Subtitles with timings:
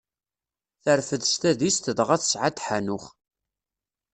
[0.83, 3.05] Terfed s tadist dɣa tesɛa-d Ḥanux.